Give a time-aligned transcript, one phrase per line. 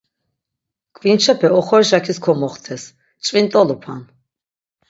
[0.95, 2.83] Ǩvinçepe oxorişakis komoxtes,
[3.25, 4.01] ç̆vint̆olupan.